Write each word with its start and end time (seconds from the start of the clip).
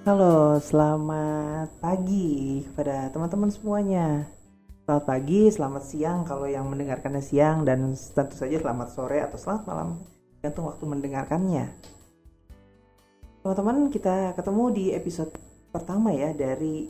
Halo, 0.00 0.56
selamat 0.56 1.76
pagi 1.76 2.64
kepada 2.64 3.12
teman-teman 3.12 3.52
semuanya. 3.52 4.24
Selamat 4.88 5.04
pagi, 5.04 5.52
selamat 5.52 5.82
siang 5.84 6.24
kalau 6.24 6.48
yang 6.48 6.64
mendengarkannya 6.72 7.20
siang 7.20 7.68
dan 7.68 7.92
tentu 7.92 8.32
saja 8.32 8.64
selamat 8.64 8.96
sore 8.96 9.20
atau 9.20 9.36
selamat 9.36 9.62
malam 9.68 10.00
gantung 10.40 10.72
waktu 10.72 10.88
mendengarkannya. 10.88 11.68
Teman-teman, 13.44 13.92
kita 13.92 14.32
ketemu 14.40 14.64
di 14.72 14.84
episode 14.96 15.36
pertama 15.68 16.16
ya 16.16 16.32
dari 16.32 16.88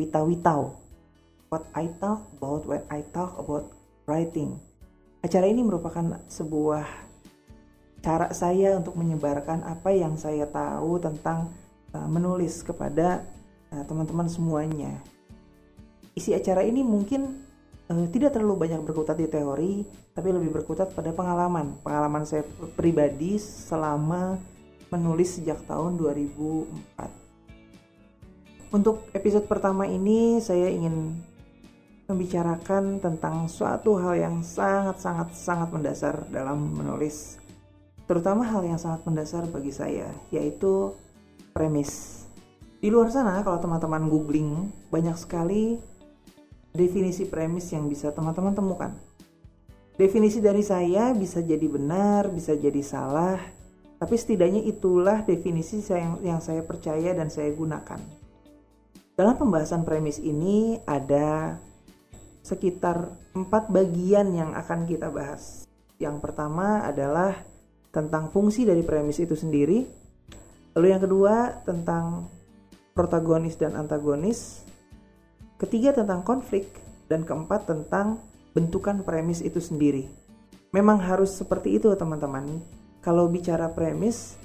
Wita 0.00 0.24
Witau. 0.24 0.80
What 1.52 1.68
I 1.76 1.92
talk 2.00 2.24
about 2.40 2.64
when 2.64 2.88
I 2.88 3.04
talk 3.12 3.36
about 3.36 3.68
writing. 4.08 4.56
Acara 5.20 5.44
ini 5.44 5.60
merupakan 5.60 6.24
sebuah 6.24 6.88
cara 8.00 8.32
saya 8.32 8.80
untuk 8.80 8.96
menyebarkan 8.96 9.60
apa 9.60 9.92
yang 9.92 10.16
saya 10.16 10.48
tahu 10.48 10.96
tentang 11.04 11.52
uh, 11.96 12.04
menulis 12.04 12.60
kepada 12.60 13.24
uh, 13.72 13.84
teman-teman 13.88 14.28
semuanya. 14.28 14.92
Isi 16.12 16.36
acara 16.36 16.60
ini 16.60 16.84
mungkin 16.84 17.40
uh, 17.88 18.06
tidak 18.12 18.36
terlalu 18.36 18.68
banyak 18.68 18.84
berkutat 18.84 19.16
di 19.16 19.28
teori, 19.28 19.84
tapi 20.12 20.28
lebih 20.32 20.50
berkutat 20.60 20.92
pada 20.92 21.12
pengalaman. 21.16 21.80
Pengalaman 21.80 22.28
saya 22.28 22.44
pribadi 22.76 23.40
selama 23.40 24.36
menulis 24.92 25.40
sejak 25.40 25.64
tahun 25.64 25.96
2004. 25.96 28.76
Untuk 28.76 29.08
episode 29.16 29.48
pertama 29.48 29.88
ini 29.88 30.36
saya 30.42 30.68
ingin 30.68 31.16
membicarakan 32.06 33.02
tentang 33.02 33.50
suatu 33.50 33.98
hal 33.98 34.14
yang 34.14 34.36
sangat-sangat 34.42 35.34
sangat 35.34 35.68
mendasar 35.74 36.14
dalam 36.30 36.74
menulis. 36.74 37.38
Terutama 38.06 38.46
hal 38.46 38.62
yang 38.62 38.78
sangat 38.78 39.02
mendasar 39.02 39.50
bagi 39.50 39.74
saya, 39.74 40.06
yaitu 40.30 40.94
premis. 41.56 42.22
Di 42.76 42.92
luar 42.92 43.08
sana 43.08 43.40
kalau 43.40 43.56
teman-teman 43.56 44.12
googling 44.12 44.68
banyak 44.92 45.16
sekali 45.16 45.80
definisi 46.76 47.24
premis 47.24 47.72
yang 47.72 47.88
bisa 47.88 48.12
teman-teman 48.12 48.52
temukan. 48.52 48.92
Definisi 49.96 50.44
dari 50.44 50.60
saya 50.60 51.16
bisa 51.16 51.40
jadi 51.40 51.64
benar, 51.64 52.28
bisa 52.28 52.52
jadi 52.52 52.84
salah, 52.84 53.40
tapi 53.96 54.12
setidaknya 54.20 54.60
itulah 54.68 55.24
definisi 55.24 55.80
yang, 55.88 56.20
yang 56.20 56.40
saya 56.44 56.60
percaya 56.60 57.16
dan 57.16 57.32
saya 57.32 57.48
gunakan. 57.56 57.96
Dalam 59.16 59.40
pembahasan 59.40 59.88
premis 59.88 60.20
ini 60.20 60.76
ada 60.84 61.56
sekitar 62.44 63.16
empat 63.32 63.72
bagian 63.72 64.36
yang 64.36 64.52
akan 64.52 64.84
kita 64.84 65.08
bahas. 65.08 65.64
Yang 65.96 66.20
pertama 66.20 66.84
adalah 66.84 67.32
tentang 67.88 68.28
fungsi 68.28 68.68
dari 68.68 68.84
premis 68.84 69.16
itu 69.16 69.32
sendiri, 69.32 69.88
Lalu 70.76 70.92
yang 70.92 71.00
kedua 71.00 71.64
tentang 71.64 72.28
protagonis 72.92 73.56
dan 73.56 73.72
antagonis. 73.80 74.60
Ketiga 75.56 75.96
tentang 75.96 76.20
konflik 76.20 76.68
dan 77.08 77.24
keempat 77.24 77.64
tentang 77.64 78.20
bentukan 78.52 79.00
premis 79.00 79.40
itu 79.40 79.56
sendiri. 79.56 80.04
Memang 80.76 81.00
harus 81.00 81.32
seperti 81.32 81.80
itu 81.80 81.88
teman-teman. 81.96 82.60
Kalau 83.00 83.24
bicara 83.24 83.72
premis, 83.72 84.36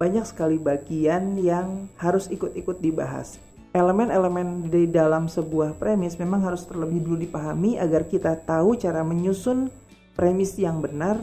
banyak 0.00 0.24
sekali 0.24 0.56
bagian 0.56 1.36
yang 1.36 1.92
harus 2.00 2.32
ikut-ikut 2.32 2.80
dibahas. 2.80 3.36
Elemen-elemen 3.76 4.72
di 4.72 4.88
dalam 4.88 5.28
sebuah 5.28 5.76
premis 5.76 6.16
memang 6.16 6.40
harus 6.40 6.64
terlebih 6.64 7.04
dulu 7.04 7.20
dipahami 7.20 7.76
agar 7.76 8.08
kita 8.08 8.32
tahu 8.48 8.80
cara 8.80 9.04
menyusun 9.04 9.68
premis 10.16 10.56
yang 10.56 10.80
benar 10.80 11.20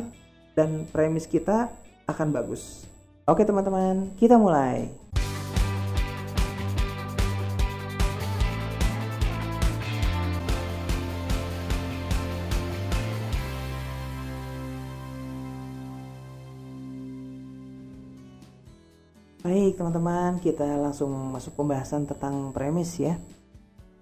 dan 0.54 0.86
premis 0.94 1.26
kita 1.26 1.74
akan 2.06 2.30
bagus. 2.30 2.93
Oke 3.24 3.48
teman-teman, 3.48 4.12
kita 4.20 4.36
mulai. 4.36 4.92
Baik 19.40 19.80
teman-teman, 19.80 20.44
kita 20.44 20.68
langsung 20.84 21.16
masuk 21.32 21.56
pembahasan 21.56 22.04
tentang 22.04 22.52
premis 22.52 23.00
ya. 23.00 23.16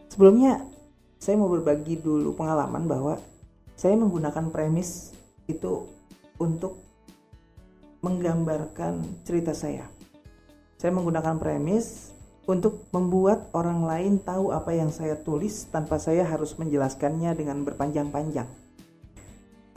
Sebelumnya, 0.10 0.66
saya 1.22 1.38
mau 1.38 1.46
berbagi 1.46 2.02
dulu 2.02 2.34
pengalaman 2.34 2.90
bahwa 2.90 3.22
saya 3.78 3.94
menggunakan 4.02 4.50
premis 4.50 5.14
itu 5.46 5.86
untuk 6.42 6.91
menggambarkan 8.02 9.26
cerita 9.26 9.54
saya. 9.54 9.86
Saya 10.78 10.92
menggunakan 10.98 11.38
premis 11.38 12.10
untuk 12.50 12.90
membuat 12.90 13.54
orang 13.54 13.86
lain 13.86 14.14
tahu 14.18 14.50
apa 14.50 14.74
yang 14.74 14.90
saya 14.90 15.14
tulis 15.14 15.70
tanpa 15.70 16.02
saya 16.02 16.26
harus 16.26 16.58
menjelaskannya 16.58 17.38
dengan 17.38 17.62
berpanjang-panjang. 17.62 18.50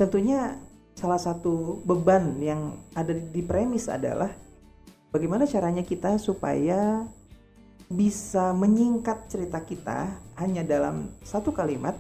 Tentunya 0.01 0.57
salah 0.97 1.21
satu 1.21 1.85
beban 1.85 2.41
yang 2.41 2.81
ada 2.97 3.13
di 3.13 3.43
premis 3.45 3.87
adalah 3.87 4.33
bagaimana 5.13 5.45
caranya 5.45 5.85
kita 5.85 6.17
supaya 6.17 7.05
bisa 7.93 8.57
menyingkat 8.57 9.29
cerita 9.29 9.61
kita 9.61 10.17
hanya 10.41 10.65
dalam 10.65 11.13
satu 11.21 11.53
kalimat, 11.53 11.95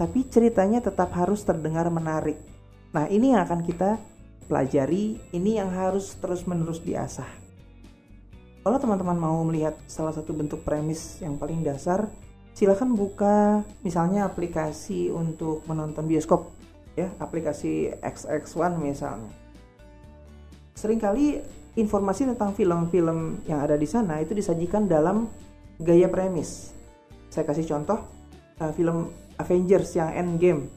tapi 0.00 0.24
ceritanya 0.26 0.80
tetap 0.80 1.12
harus 1.12 1.44
terdengar 1.44 1.86
menarik. 1.92 2.40
Nah, 2.90 3.06
ini 3.06 3.36
yang 3.36 3.44
akan 3.46 3.62
kita 3.62 4.00
pelajari, 4.50 5.22
ini 5.30 5.62
yang 5.62 5.70
harus 5.70 6.18
terus-menerus 6.18 6.82
diasah. 6.82 7.30
Kalau 8.66 8.76
teman-teman 8.82 9.14
mau 9.14 9.38
melihat 9.46 9.78
salah 9.86 10.10
satu 10.10 10.34
bentuk 10.34 10.66
premis 10.66 11.22
yang 11.22 11.38
paling 11.38 11.62
dasar, 11.62 12.10
silahkan 12.50 12.90
buka 12.90 13.62
misalnya 13.86 14.26
aplikasi 14.26 15.08
untuk 15.14 15.62
menonton 15.70 16.10
bioskop, 16.10 16.50
ya, 16.98 17.06
aplikasi 17.22 17.94
XX1 18.02 18.74
misalnya. 18.82 19.30
Seringkali 20.74 21.40
informasi 21.78 22.26
tentang 22.34 22.50
film-film 22.52 23.46
yang 23.46 23.62
ada 23.62 23.78
di 23.78 23.86
sana 23.86 24.18
itu 24.18 24.34
disajikan 24.34 24.90
dalam 24.90 25.30
gaya 25.78 26.10
premis. 26.10 26.74
Saya 27.30 27.46
kasih 27.46 27.64
contoh 27.70 28.02
uh, 28.58 28.72
film 28.74 29.14
Avengers 29.38 29.94
yang 29.96 30.10
Endgame. 30.12 30.68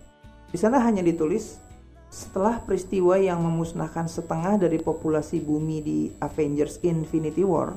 Di 0.53 0.57
sana 0.61 0.79
hanya 0.79 1.01
ditulis 1.01 1.62
setelah 2.13 2.61
peristiwa 2.61 3.17
yang 3.17 3.41
memusnahkan 3.41 4.05
setengah 4.05 4.61
dari 4.61 4.77
populasi 4.77 5.41
bumi 5.41 5.81
di 5.81 5.99
Avengers 6.21 6.77
Infinity 6.85 7.41
War, 7.41 7.73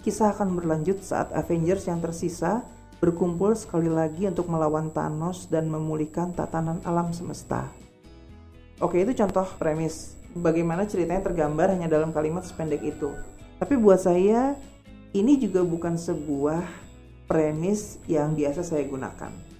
kisah 0.00 0.32
akan 0.32 0.56
berlanjut 0.56 1.04
saat 1.04 1.28
Avengers 1.36 1.84
yang 1.84 2.00
tersisa 2.00 2.64
berkumpul 2.96 3.52
sekali 3.52 3.92
lagi 3.92 4.24
untuk 4.24 4.48
melawan 4.48 4.88
Thanos 4.88 5.52
dan 5.52 5.68
memulihkan 5.68 6.32
tatanan 6.32 6.80
alam 6.88 7.12
semesta. 7.12 7.68
Oke, 8.80 9.04
itu 9.04 9.12
contoh 9.12 9.44
premis 9.60 10.16
bagaimana 10.32 10.88
ceritanya 10.88 11.20
tergambar 11.20 11.68
hanya 11.76 11.84
dalam 11.84 12.08
kalimat 12.08 12.40
sependek 12.40 12.80
itu. 12.80 13.12
Tapi 13.60 13.76
buat 13.76 14.00
saya, 14.00 14.56
ini 15.12 15.36
juga 15.36 15.60
bukan 15.60 16.00
sebuah 16.00 16.64
premis 17.28 18.00
yang 18.08 18.32
biasa 18.32 18.64
saya 18.64 18.88
gunakan 18.88 19.53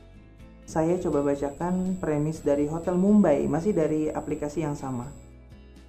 saya 0.64 0.96
coba 0.96 1.20
bacakan 1.20 2.00
premis 2.00 2.40
dari 2.40 2.64
Hotel 2.64 2.96
Mumbai, 2.96 3.44
masih 3.44 3.76
dari 3.76 4.08
aplikasi 4.08 4.64
yang 4.64 4.76
sama. 4.76 5.12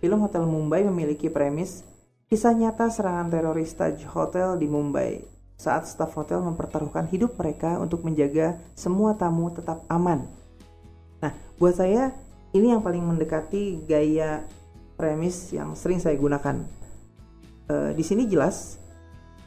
Film 0.04 0.20
Hotel 0.20 0.44
Mumbai 0.44 0.84
memiliki 0.84 1.32
premis 1.32 1.88
kisah 2.28 2.52
nyata 2.52 2.92
serangan 2.92 3.32
teroris 3.32 3.72
Taj 3.74 4.04
Hotel 4.12 4.60
di 4.60 4.68
Mumbai 4.68 5.36
saat 5.56 5.88
staf 5.88 6.12
hotel 6.20 6.44
mempertaruhkan 6.44 7.08
hidup 7.08 7.40
mereka 7.40 7.80
untuk 7.80 8.04
menjaga 8.04 8.60
semua 8.76 9.16
tamu 9.16 9.48
tetap 9.56 9.88
aman. 9.88 10.28
Nah, 11.24 11.32
buat 11.56 11.80
saya 11.80 12.12
ini 12.52 12.76
yang 12.76 12.84
paling 12.84 13.04
mendekati 13.04 13.88
gaya 13.88 14.44
premis 15.00 15.56
yang 15.56 15.72
sering 15.76 16.00
saya 16.04 16.20
gunakan. 16.20 16.68
E, 17.72 17.76
di 17.96 18.04
sini 18.04 18.28
jelas 18.28 18.80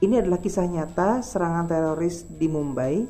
ini 0.01 0.17
adalah 0.17 0.41
kisah 0.41 0.65
nyata 0.65 1.21
serangan 1.21 1.69
teroris 1.69 2.25
di 2.25 2.49
Mumbai. 2.49 3.05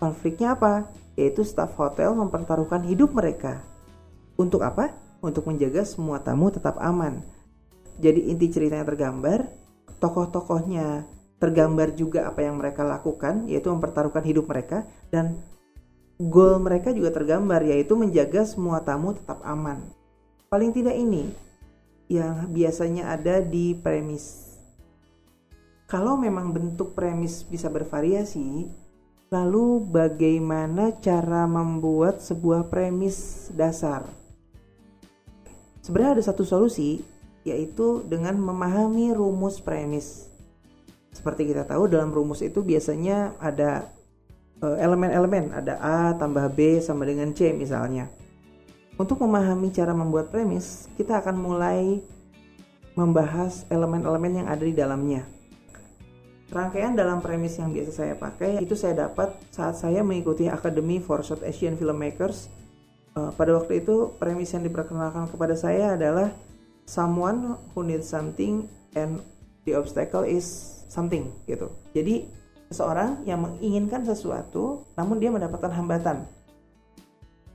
Konfliknya 0.00 0.56
apa? 0.56 0.88
Yaitu 1.14 1.46
staf 1.46 1.74
hotel 1.78 2.14
mempertaruhkan 2.14 2.82
hidup 2.86 3.14
mereka. 3.14 3.62
Untuk 4.34 4.62
apa? 4.66 4.94
Untuk 5.22 5.46
menjaga 5.46 5.86
semua 5.86 6.20
tamu 6.20 6.50
tetap 6.50 6.76
aman. 6.82 7.22
Jadi 8.02 8.28
inti 8.28 8.50
ceritanya 8.50 8.84
tergambar, 8.84 9.46
tokoh-tokohnya 10.02 11.06
tergambar 11.38 11.94
juga 11.94 12.26
apa 12.26 12.42
yang 12.42 12.58
mereka 12.58 12.82
lakukan, 12.82 13.46
yaitu 13.46 13.70
mempertaruhkan 13.70 14.24
hidup 14.26 14.50
mereka, 14.50 14.88
dan 15.12 15.38
goal 16.18 16.58
mereka 16.58 16.90
juga 16.90 17.14
tergambar, 17.14 17.62
yaitu 17.62 17.94
menjaga 17.94 18.42
semua 18.48 18.82
tamu 18.82 19.14
tetap 19.14 19.38
aman. 19.46 19.86
Paling 20.50 20.74
tidak 20.74 20.96
ini 20.98 21.30
yang 22.10 22.50
biasanya 22.50 23.14
ada 23.14 23.40
di 23.40 23.76
premis. 23.76 24.56
Kalau 25.84 26.16
memang 26.16 26.50
bentuk 26.50 26.96
premis 26.96 27.44
bisa 27.44 27.68
bervariasi, 27.68 28.66
Lalu 29.34 29.82
bagaimana 29.90 30.94
cara 31.02 31.42
membuat 31.50 32.22
sebuah 32.22 32.70
premis 32.70 33.50
dasar? 33.50 34.06
Sebenarnya 35.82 36.22
ada 36.22 36.24
satu 36.30 36.46
solusi, 36.46 37.02
yaitu 37.42 38.06
dengan 38.06 38.38
memahami 38.38 39.10
rumus 39.10 39.58
premis. 39.58 40.30
Seperti 41.10 41.50
kita 41.50 41.66
tahu 41.66 41.90
dalam 41.90 42.14
rumus 42.14 42.46
itu 42.46 42.62
biasanya 42.62 43.34
ada 43.42 43.90
eh, 44.62 44.76
elemen-elemen, 44.78 45.50
ada 45.50 45.82
A 45.82 46.14
tambah 46.14 46.46
B 46.54 46.78
sama 46.78 47.02
dengan 47.02 47.34
C 47.34 47.50
misalnya. 47.50 48.06
Untuk 48.94 49.18
memahami 49.18 49.74
cara 49.74 49.90
membuat 49.90 50.30
premis, 50.30 50.86
kita 50.94 51.18
akan 51.18 51.34
mulai 51.34 51.98
membahas 52.94 53.66
elemen-elemen 53.66 54.46
yang 54.46 54.48
ada 54.48 54.62
di 54.62 54.70
dalamnya. 54.70 55.33
Rangkaian 56.52 56.92
dalam 56.92 57.24
premis 57.24 57.56
yang 57.56 57.72
biasa 57.72 57.92
saya 58.04 58.14
pakai 58.20 58.60
itu 58.60 58.76
saya 58.76 59.08
dapat 59.08 59.32
saat 59.48 59.80
saya 59.80 60.04
mengikuti 60.04 60.44
Academy 60.44 61.00
for 61.00 61.24
South 61.24 61.40
Asian 61.40 61.72
Filmmakers. 61.80 62.52
Uh, 63.14 63.30
pada 63.32 63.54
waktu 63.56 63.80
itu 63.80 64.12
premis 64.20 64.52
yang 64.52 64.66
diperkenalkan 64.66 65.30
kepada 65.30 65.56
saya 65.56 65.96
adalah 65.96 66.34
someone 66.84 67.56
who 67.72 67.80
needs 67.80 68.04
something 68.04 68.68
and 68.92 69.24
the 69.64 69.72
obstacle 69.72 70.26
is 70.26 70.44
something 70.92 71.32
gitu. 71.48 71.72
Jadi 71.96 72.28
seseorang 72.68 73.24
yang 73.24 73.40
menginginkan 73.40 74.04
sesuatu 74.04 74.84
namun 75.00 75.16
dia 75.16 75.32
mendapatkan 75.32 75.72
hambatan. 75.72 76.28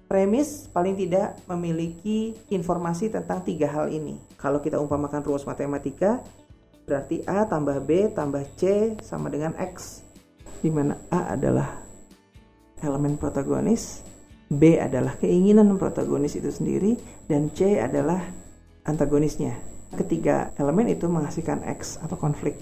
Premis 0.09 0.65
paling 0.73 0.97
tidak 0.97 1.37
memiliki 1.45 2.33
informasi 2.49 3.13
tentang 3.13 3.45
tiga 3.45 3.69
hal 3.69 3.93
ini. 3.93 4.17
Kalau 4.41 4.57
kita 4.57 4.81
umpamakan 4.81 5.21
rumus 5.21 5.45
matematika, 5.45 6.25
berarti 6.89 7.21
A 7.29 7.45
tambah 7.45 7.77
B 7.85 8.09
tambah 8.09 8.41
C 8.57 8.97
sama 9.05 9.29
dengan 9.29 9.53
X. 9.61 10.01
Di 10.65 10.73
mana 10.73 10.97
A 11.13 11.37
adalah 11.37 11.85
elemen 12.81 13.13
protagonis, 13.15 14.01
B 14.49 14.81
adalah 14.81 15.13
keinginan 15.21 15.77
protagonis 15.77 16.33
itu 16.33 16.49
sendiri, 16.49 16.97
dan 17.29 17.53
C 17.53 17.77
adalah 17.77 18.25
antagonisnya. 18.89 19.53
Ketiga 19.93 20.49
elemen 20.57 20.89
itu 20.89 21.05
menghasilkan 21.05 21.61
X 21.61 22.01
atau 22.01 22.17
konflik 22.17 22.57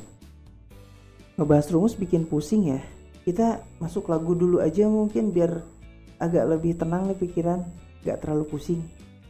ngebahas 1.38 1.69
rumus 1.69 1.94
bikin 1.94 2.25
pusing 2.25 2.74
ya 2.74 2.81
kita 3.21 3.62
masuk 3.77 4.09
lagu 4.09 4.33
dulu 4.33 4.57
aja 4.57 4.89
mungkin 4.89 5.29
biar 5.29 5.62
agak 6.18 6.50
lebih 6.50 6.74
tenang 6.81 7.06
nih 7.06 7.18
pikiran 7.18 7.62
gak 8.01 8.25
terlalu 8.25 8.50
pusing 8.50 8.81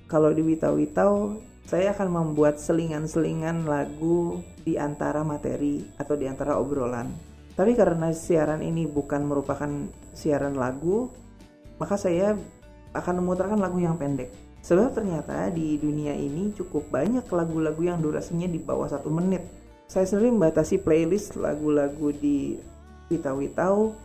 kalau 0.07 0.31
di 0.31 0.39
Witau-Witau 0.39 1.35
saya 1.67 1.91
akan 1.91 2.07
membuat 2.07 2.63
selingan-selingan 2.63 3.67
lagu 3.67 4.39
di 4.63 4.79
antara 4.79 5.19
materi 5.27 5.83
atau 5.99 6.15
di 6.15 6.23
antara 6.23 6.55
obrolan. 6.55 7.11
Tapi 7.59 7.75
karena 7.75 8.15
siaran 8.15 8.63
ini 8.63 8.87
bukan 8.87 9.27
merupakan 9.27 9.67
siaran 10.15 10.55
lagu 10.55 11.11
maka 11.75 11.99
saya 11.99 12.39
akan 12.95 13.21
memutarkan 13.21 13.59
lagu 13.59 13.77
yang 13.83 13.99
pendek. 13.99 14.31
Sebab 14.63 14.95
ternyata 14.95 15.51
di 15.53 15.75
dunia 15.75 16.15
ini 16.15 16.55
cukup 16.55 16.87
banyak 16.87 17.27
lagu-lagu 17.29 17.83
yang 17.83 17.99
durasinya 18.01 18.49
di 18.49 18.57
bawah 18.57 18.89
satu 18.89 19.11
menit. 19.11 19.43
Saya 19.87 20.03
sendiri 20.03 20.33
membatasi 20.33 20.83
playlist 20.83 21.39
lagu-lagu 21.39 22.11
di 22.11 22.59
Witau-Witau 23.07 23.95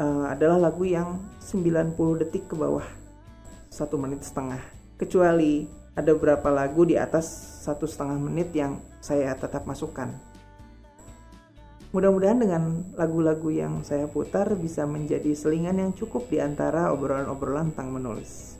uh, 0.00 0.24
adalah 0.28 0.68
lagu 0.68 0.84
yang 0.84 1.20
90 1.40 1.96
detik 2.20 2.52
ke 2.52 2.54
bawah 2.56 2.84
satu 3.72 3.96
menit 3.96 4.20
setengah. 4.24 4.60
Kecuali 5.00 5.79
ada 5.98 6.14
beberapa 6.14 6.48
lagu 6.50 6.86
di 6.86 6.94
atas 6.94 7.26
satu 7.66 7.84
setengah 7.84 8.18
menit 8.18 8.54
yang 8.54 8.78
saya 9.02 9.34
tetap 9.34 9.66
masukkan? 9.66 10.14
Mudah-mudahan 11.90 12.38
dengan 12.38 12.62
lagu-lagu 12.94 13.50
yang 13.50 13.82
saya 13.82 14.06
putar 14.06 14.46
bisa 14.54 14.86
menjadi 14.86 15.34
selingan 15.34 15.82
yang 15.82 15.90
cukup 15.90 16.30
di 16.30 16.38
antara 16.38 16.94
obrolan-obrolan 16.94 17.74
tentang 17.74 17.98
menulis. 17.98 18.54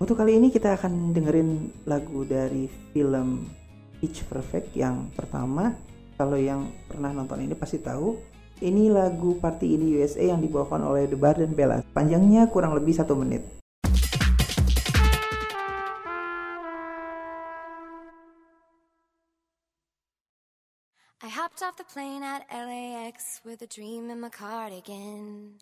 Untuk 0.00 0.16
kali 0.16 0.40
ini 0.40 0.48
kita 0.48 0.80
akan 0.80 1.12
dengerin 1.12 1.68
lagu 1.84 2.24
dari 2.24 2.72
film 2.96 3.52
Pitch 4.00 4.24
Perfect 4.24 4.72
yang 4.72 5.12
pertama. 5.12 5.76
Kalau 6.16 6.40
yang 6.40 6.72
pernah 6.88 7.12
nonton 7.12 7.44
ini 7.44 7.52
pasti 7.52 7.76
tahu. 7.76 8.16
Ini 8.62 8.88
lagu 8.88 9.36
Party 9.36 9.76
in 9.76 9.80
the 9.84 9.88
USA 10.00 10.32
yang 10.32 10.40
dibawakan 10.40 10.88
oleh 10.88 11.04
The 11.10 11.18
Bar 11.18 11.36
dan 11.36 11.52
Bella. 11.52 11.84
Panjangnya 11.92 12.48
kurang 12.48 12.72
lebih 12.72 12.96
satu 12.96 13.12
menit 13.12 13.61
off 21.72 21.78
the 21.78 21.84
plane 21.84 22.22
at 22.22 22.44
LAX 22.52 23.40
with 23.46 23.62
a 23.62 23.66
dream 23.66 24.10
in 24.10 24.20
my 24.20 24.28
cardigan. 24.28 25.54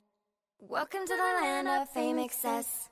Welcome 0.58 1.06
to 1.06 1.14
the 1.14 1.30
land 1.40 1.68
of 1.68 1.88
fame 1.90 2.18
excess. 2.18 2.88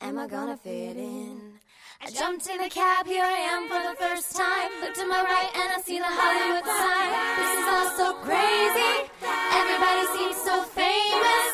Am 0.00 0.18
I 0.18 0.28
gonna 0.28 0.56
fit 0.56 0.96
in? 0.96 1.58
I 2.00 2.10
jumped 2.10 2.46
in 2.48 2.60
a 2.60 2.70
cab, 2.70 3.06
here 3.06 3.24
I 3.24 3.38
am 3.54 3.66
for 3.66 3.82
the 3.90 3.96
first 3.98 4.36
time. 4.36 4.70
Look 4.82 4.94
to 4.94 5.06
my 5.06 5.18
right 5.18 5.50
and 5.50 5.68
I 5.74 5.78
see 5.82 5.98
the 5.98 6.06
Hollywood 6.06 6.62
sign. 6.62 7.10
This 7.42 7.52
is 7.58 7.66
all 7.74 7.90
so 7.98 8.08
crazy. 8.22 8.94
Everybody 9.18 10.04
seems 10.14 10.38
so 10.38 10.62
famous. 10.62 11.50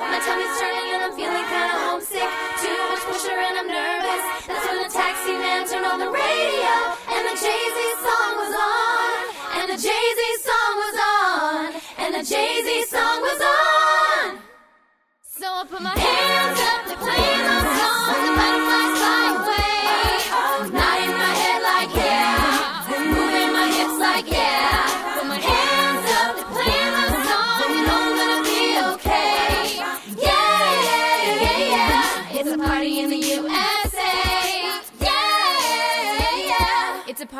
My 0.00 0.16
tummy's 0.24 0.54
turning 0.56 0.88
and 0.96 1.02
I'm 1.04 1.12
feeling 1.12 1.44
kinda 1.44 1.76
homesick. 1.92 2.30
Too 2.64 2.78
much 2.88 3.04
pressure 3.04 3.36
and 3.36 3.56
I'm 3.60 3.68
nervous. 3.68 4.24
That's 4.48 4.64
when 4.64 4.80
the 4.80 4.88
taxi 4.88 5.34
man 5.36 5.68
turned 5.68 5.84
on 5.84 5.98
the 6.00 6.08
radio 6.08 6.74
and 7.12 7.22
the 7.28 7.36
Jay-Z 7.36 7.83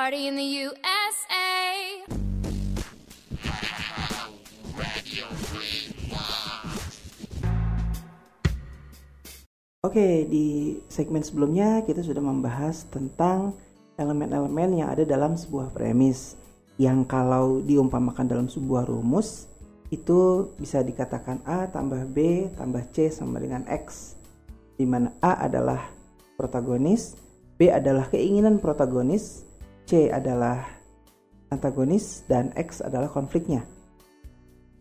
party 0.04 0.26
in 0.26 0.36
the 0.36 0.42
USA. 0.42 1.03
Oke, 9.94 10.26
di 10.26 10.74
segmen 10.90 11.22
sebelumnya 11.22 11.86
kita 11.86 12.02
sudah 12.02 12.18
membahas 12.18 12.82
tentang 12.90 13.54
elemen-elemen 13.94 14.82
yang 14.82 14.90
ada 14.90 15.06
dalam 15.06 15.38
sebuah 15.38 15.70
premis 15.70 16.34
yang 16.82 17.06
kalau 17.06 17.62
diumpamakan 17.62 18.26
dalam 18.26 18.50
sebuah 18.50 18.90
rumus 18.90 19.46
itu 19.94 20.50
bisa 20.58 20.82
dikatakan 20.82 21.46
A 21.46 21.70
tambah 21.70 22.10
B 22.10 22.50
tambah 22.58 22.82
C 22.90 23.06
sama 23.06 23.38
dengan 23.38 23.62
X 23.70 24.18
di 24.74 24.82
mana 24.82 25.14
A 25.22 25.46
adalah 25.46 25.86
protagonis, 26.34 27.14
B 27.54 27.70
adalah 27.70 28.10
keinginan 28.10 28.58
protagonis, 28.58 29.46
C 29.86 30.10
adalah 30.10 30.74
antagonis 31.54 32.26
dan 32.26 32.50
X 32.58 32.82
adalah 32.82 33.14
konfliknya. 33.14 33.62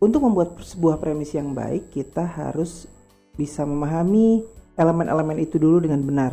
Untuk 0.02 0.26
membuat 0.26 0.58
sebuah 0.58 0.98
premis 0.98 1.38
yang 1.38 1.54
baik, 1.54 1.94
kita 1.94 2.26
harus 2.26 2.90
bisa 3.38 3.62
memahami 3.62 4.42
elemen-elemen 4.74 5.38
itu 5.42 5.58
dulu 5.58 5.82
dengan 5.82 6.02
benar. 6.02 6.32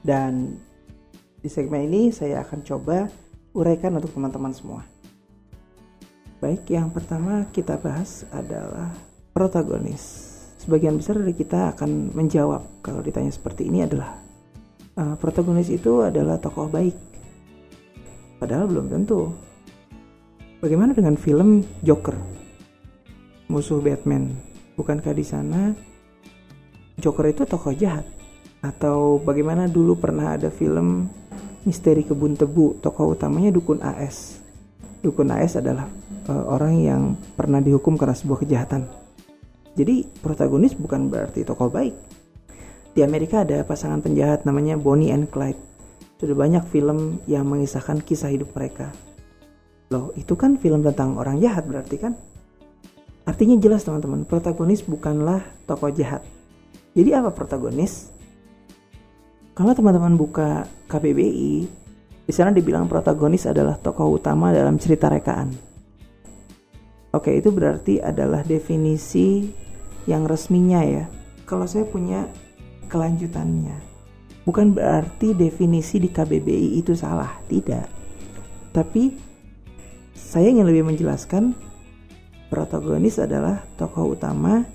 Dan 0.00 0.56
di 1.40 1.48
segmen 1.48 1.86
ini 1.86 2.10
saya 2.14 2.42
akan 2.44 2.60
coba 2.64 3.08
uraikan 3.54 3.96
untuk 3.98 4.14
teman-teman 4.14 4.52
semua. 4.54 4.82
Baik, 6.40 6.72
yang 6.72 6.88
pertama 6.88 7.44
kita 7.52 7.76
bahas 7.76 8.24
adalah 8.32 8.88
protagonis. 9.36 10.32
Sebagian 10.60 10.96
besar 10.96 11.20
dari 11.20 11.36
kita 11.36 11.76
akan 11.76 12.12
menjawab 12.16 12.64
kalau 12.80 13.04
ditanya 13.04 13.32
seperti 13.32 13.68
ini 13.68 13.84
adalah 13.84 14.16
uh, 14.96 15.16
protagonis 15.20 15.68
itu 15.68 16.00
adalah 16.04 16.40
tokoh 16.40 16.68
baik. 16.68 16.96
Padahal 18.40 18.68
belum 18.68 18.88
tentu. 18.88 19.32
Bagaimana 20.60 20.96
dengan 20.96 21.16
film 21.16 21.64
Joker? 21.84 22.16
Musuh 23.48 23.80
Batman. 23.80 24.32
Bukankah 24.76 25.12
di 25.12 25.24
sana 25.24 25.76
Joker 27.00 27.32
itu 27.32 27.48
tokoh 27.48 27.72
jahat. 27.72 28.04
Atau 28.60 29.24
bagaimana 29.24 29.64
dulu 29.66 29.96
pernah 29.96 30.36
ada 30.36 30.52
film 30.52 31.08
Misteri 31.64 32.04
Kebun 32.04 32.36
Tebu 32.36 32.80
tokoh 32.80 33.16
utamanya 33.16 33.52
Dukun 33.52 33.80
AS 33.84 34.40
Dukun 35.00 35.32
AS 35.32 35.56
adalah 35.56 35.88
uh, 36.28 36.44
orang 36.52 36.74
yang 36.76 37.02
pernah 37.36 37.60
dihukum 37.64 37.96
karena 37.96 38.12
sebuah 38.12 38.44
kejahatan. 38.44 38.84
Jadi 39.72 40.04
protagonis 40.20 40.76
bukan 40.76 41.08
berarti 41.08 41.40
tokoh 41.40 41.72
baik. 41.72 41.96
Di 42.92 43.00
Amerika 43.00 43.40
ada 43.40 43.64
pasangan 43.64 44.04
penjahat 44.04 44.44
namanya 44.44 44.76
Bonnie 44.76 45.08
and 45.08 45.32
Clyde. 45.32 45.56
Sudah 46.20 46.36
banyak 46.36 46.68
film 46.68 47.24
yang 47.24 47.48
mengisahkan 47.48 48.04
kisah 48.04 48.28
hidup 48.28 48.52
mereka. 48.52 48.92
Loh 49.88 50.12
itu 50.20 50.36
kan 50.36 50.60
film 50.60 50.84
tentang 50.84 51.16
orang 51.16 51.40
jahat 51.40 51.64
berarti 51.64 51.96
kan? 51.96 52.12
Artinya 53.24 53.56
jelas 53.56 53.88
teman-teman 53.88 54.28
protagonis 54.28 54.84
bukanlah 54.84 55.40
tokoh 55.64 55.88
jahat 55.96 56.20
jadi 56.90 57.22
apa 57.22 57.30
protagonis? 57.30 58.10
Kalau 59.54 59.70
teman-teman 59.76 60.18
buka 60.18 60.66
KBBI, 60.90 61.52
di 62.26 62.32
sana 62.32 62.50
dibilang 62.50 62.90
protagonis 62.90 63.46
adalah 63.46 63.78
tokoh 63.78 64.18
utama 64.18 64.50
dalam 64.50 64.78
cerita 64.78 65.06
rekaan. 65.06 65.54
Oke, 67.10 67.34
itu 67.34 67.50
berarti 67.50 67.98
adalah 67.98 68.46
definisi 68.46 69.50
yang 70.06 70.26
resminya 70.26 70.82
ya. 70.82 71.04
Kalau 71.46 71.66
saya 71.66 71.82
punya 71.86 72.26
kelanjutannya. 72.86 73.74
Bukan 74.46 74.74
berarti 74.74 75.34
definisi 75.34 75.98
di 76.02 76.10
KBBI 76.10 76.78
itu 76.78 76.94
salah, 76.94 77.38
tidak. 77.46 77.86
Tapi 78.70 79.14
saya 80.14 80.50
ingin 80.50 80.66
lebih 80.66 80.86
menjelaskan 80.86 81.54
protagonis 82.50 83.18
adalah 83.18 83.62
tokoh 83.78 84.14
utama 84.14 84.66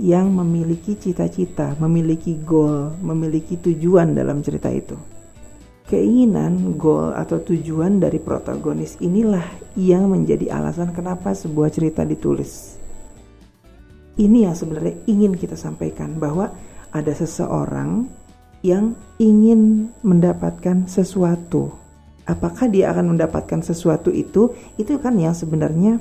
yang 0.00 0.32
memiliki 0.32 0.96
cita-cita, 0.96 1.76
memiliki 1.76 2.40
goal, 2.40 2.96
memiliki 3.04 3.60
tujuan 3.60 4.16
dalam 4.16 4.40
cerita 4.40 4.72
itu. 4.72 4.96
Keinginan, 5.84 6.80
goal, 6.80 7.12
atau 7.12 7.42
tujuan 7.44 8.00
dari 8.00 8.16
protagonis 8.16 8.96
inilah 9.04 9.44
yang 9.76 10.08
menjadi 10.08 10.48
alasan 10.48 10.96
kenapa 10.96 11.36
sebuah 11.36 11.68
cerita 11.68 12.08
ditulis. 12.08 12.80
Ini 14.16 14.48
yang 14.48 14.56
sebenarnya 14.56 14.96
ingin 15.04 15.36
kita 15.36 15.56
sampaikan 15.56 16.16
bahwa 16.16 16.52
ada 16.92 17.12
seseorang 17.12 18.08
yang 18.64 18.96
ingin 19.20 19.92
mendapatkan 20.00 20.88
sesuatu. 20.88 21.72
Apakah 22.28 22.70
dia 22.70 22.94
akan 22.94 23.16
mendapatkan 23.16 23.60
sesuatu 23.60 24.14
itu? 24.14 24.54
Itu 24.78 24.96
kan 25.02 25.18
yang 25.18 25.34
sebenarnya 25.34 25.98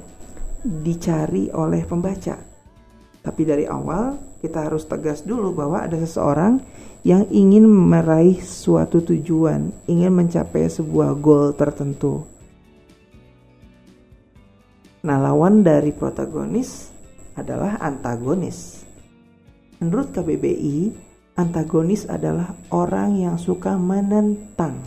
dicari 0.62 1.50
oleh 1.50 1.82
pembaca. 1.84 2.51
Tapi 3.22 3.42
dari 3.46 3.66
awal 3.70 4.18
kita 4.42 4.66
harus 4.66 4.90
tegas 4.90 5.22
dulu 5.22 5.54
bahwa 5.54 5.86
ada 5.86 5.94
seseorang 6.02 6.58
yang 7.06 7.30
ingin 7.30 7.70
meraih 7.70 8.42
suatu 8.42 9.02
tujuan, 9.02 9.70
ingin 9.86 10.10
mencapai 10.10 10.66
sebuah 10.66 11.14
goal 11.22 11.54
tertentu. 11.54 12.26
Nah, 15.02 15.18
lawan 15.18 15.66
dari 15.66 15.90
protagonis 15.94 16.94
adalah 17.34 17.82
antagonis. 17.82 18.86
Menurut 19.82 20.14
KBBI, 20.14 20.94
antagonis 21.42 22.06
adalah 22.06 22.54
orang 22.70 23.18
yang 23.18 23.38
suka 23.42 23.74
menentang 23.78 24.78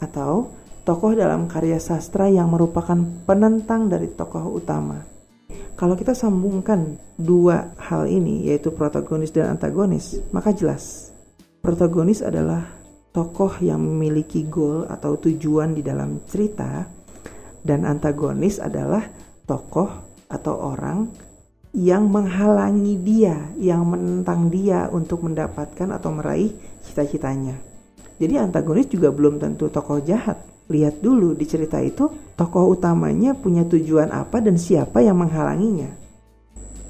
atau 0.00 0.48
tokoh 0.88 1.12
dalam 1.12 1.44
karya 1.44 1.76
sastra 1.76 2.26
yang 2.26 2.48
merupakan 2.48 2.96
penentang 3.28 3.92
dari 3.92 4.08
tokoh 4.08 4.56
utama. 4.56 5.11
Kalau 5.82 5.98
kita 5.98 6.14
sambungkan 6.14 6.94
dua 7.18 7.74
hal 7.74 8.06
ini, 8.06 8.46
yaitu 8.46 8.70
protagonis 8.70 9.34
dan 9.34 9.58
antagonis, 9.58 10.22
maka 10.30 10.54
jelas 10.54 11.10
protagonis 11.58 12.22
adalah 12.22 12.70
tokoh 13.10 13.58
yang 13.58 13.82
memiliki 13.82 14.46
goal 14.46 14.86
atau 14.86 15.18
tujuan 15.18 15.74
di 15.74 15.82
dalam 15.82 16.22
cerita, 16.30 16.86
dan 17.66 17.82
antagonis 17.82 18.62
adalah 18.62 19.10
tokoh 19.42 19.90
atau 20.30 20.54
orang 20.54 21.10
yang 21.74 22.06
menghalangi 22.06 23.02
dia, 23.02 23.50
yang 23.58 23.82
menentang 23.82 24.54
dia 24.54 24.86
untuk 24.86 25.26
mendapatkan 25.26 25.98
atau 25.98 26.14
meraih 26.14 26.54
cita-citanya. 26.86 27.58
Jadi 28.22 28.38
antagonis 28.38 28.86
juga 28.86 29.10
belum 29.10 29.42
tentu 29.42 29.66
tokoh 29.66 29.98
jahat, 29.98 30.38
lihat 30.72 31.04
dulu 31.04 31.36
di 31.36 31.44
cerita 31.44 31.76
itu 31.84 32.08
tokoh 32.32 32.72
utamanya 32.72 33.36
punya 33.36 33.68
tujuan 33.68 34.08
apa 34.08 34.40
dan 34.40 34.56
siapa 34.56 35.04
yang 35.04 35.20
menghalanginya. 35.20 35.92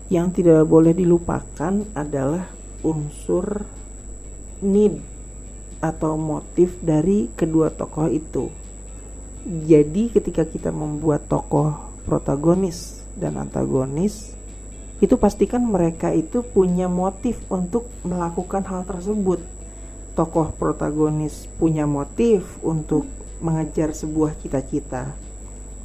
Yang 0.06 0.40
tidak 0.40 0.70
boleh 0.70 0.94
dilupakan 0.94 1.82
adalah 1.98 2.46
unsur 2.86 3.66
need 4.62 5.02
atau 5.82 6.14
motif 6.14 6.78
dari 6.78 7.26
kedua 7.34 7.74
tokoh 7.74 8.06
itu. 8.06 8.46
Jadi 9.42 10.14
ketika 10.14 10.46
kita 10.46 10.70
membuat 10.70 11.26
tokoh 11.26 11.74
protagonis 12.06 13.02
dan 13.18 13.34
antagonis, 13.34 14.38
itu 15.02 15.18
pastikan 15.18 15.66
mereka 15.66 16.14
itu 16.14 16.46
punya 16.46 16.86
motif 16.86 17.42
untuk 17.50 17.90
melakukan 18.06 18.62
hal 18.62 18.86
tersebut. 18.86 19.42
Tokoh 20.14 20.54
protagonis 20.54 21.50
punya 21.58 21.90
motif 21.90 22.46
untuk 22.62 23.02
mengejar 23.42 23.90
sebuah 23.92 24.38
cita-cita. 24.38 25.12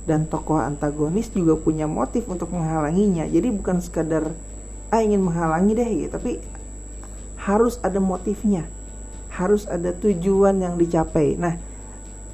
Dan 0.08 0.24
tokoh 0.30 0.62
antagonis 0.62 1.28
juga 1.36 1.60
punya 1.60 1.84
motif 1.84 2.30
untuk 2.32 2.54
menghalanginya. 2.56 3.28
Jadi 3.28 3.52
bukan 3.52 3.84
sekadar 3.84 4.32
ah 4.88 5.04
ingin 5.04 5.20
menghalangi 5.20 5.76
deh 5.76 5.90
gitu. 6.06 6.16
Tapi 6.16 6.32
harus 7.44 7.76
ada 7.84 8.00
motifnya. 8.00 8.64
Harus 9.28 9.68
ada 9.68 9.92
tujuan 9.92 10.64
yang 10.64 10.80
dicapai. 10.80 11.36
Nah 11.36 11.60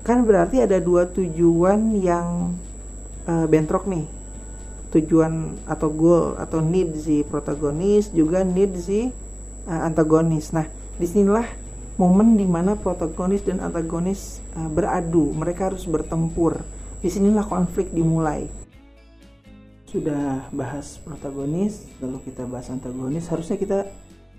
kan 0.06 0.22
berarti 0.22 0.62
ada 0.62 0.78
dua 0.78 1.10
tujuan 1.10 1.98
yang 1.98 2.54
uh, 3.26 3.50
bentrok 3.50 3.90
nih. 3.90 4.06
Tujuan 4.94 5.58
atau 5.66 5.90
goal 5.90 6.38
atau 6.38 6.62
need 6.62 6.94
si 6.94 7.26
protagonis 7.26 8.14
juga 8.14 8.46
need 8.46 8.78
si 8.78 9.10
uh, 9.66 9.82
antagonis. 9.82 10.54
Nah 10.54 10.70
di 11.02 11.10
sinilah 11.10 11.63
momen 11.98 12.36
di 12.40 12.48
mana 12.50 12.74
protagonis 12.74 13.46
dan 13.46 13.62
antagonis 13.62 14.42
uh, 14.58 14.70
beradu, 14.70 15.30
mereka 15.34 15.70
harus 15.70 15.86
bertempur. 15.86 16.62
Di 17.04 17.12
sinilah 17.12 17.46
konflik 17.46 17.92
dimulai. 17.92 18.48
Sudah 19.86 20.50
bahas 20.50 20.98
protagonis, 21.04 21.86
lalu 22.02 22.24
kita 22.26 22.48
bahas 22.50 22.72
antagonis. 22.74 23.30
Harusnya 23.30 23.60
kita 23.60 23.80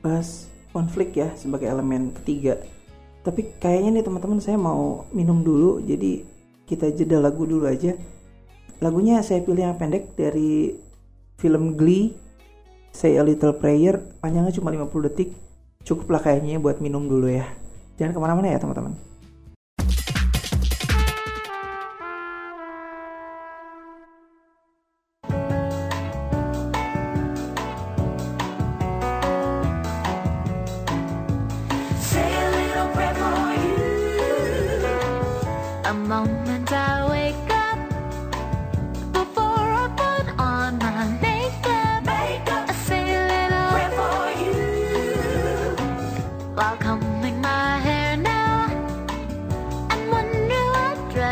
bahas 0.02 0.50
konflik 0.74 1.14
ya 1.14 1.30
sebagai 1.38 1.70
elemen 1.70 2.10
ketiga. 2.22 2.58
Tapi 3.22 3.54
kayaknya 3.62 4.00
nih 4.00 4.04
teman-teman 4.04 4.40
saya 4.42 4.58
mau 4.58 5.06
minum 5.14 5.40
dulu, 5.40 5.80
jadi 5.84 6.26
kita 6.66 6.90
jeda 6.92 7.22
lagu 7.22 7.46
dulu 7.46 7.70
aja. 7.70 7.94
Lagunya 8.82 9.22
saya 9.22 9.40
pilih 9.40 9.64
yang 9.64 9.78
pendek 9.78 10.12
dari 10.18 10.74
film 11.38 11.78
Glee, 11.78 12.18
Say 12.90 13.16
a 13.16 13.24
Little 13.24 13.54
Prayer, 13.56 14.02
panjangnya 14.18 14.52
cuma 14.52 14.74
50 14.74 15.06
detik 15.08 15.30
cukuplah 15.84 16.20
kayaknya 16.20 16.58
buat 16.58 16.80
minum 16.80 17.06
dulu 17.06 17.28
ya. 17.28 17.46
Jangan 18.00 18.12
ke 18.16 18.20
mana-mana 18.20 18.46
ya 18.50 18.58
teman-teman. 18.58 18.98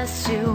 Oke 0.03 0.52